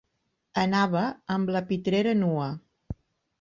[0.61, 1.03] Anava
[1.35, 2.49] amb la pitrera nua.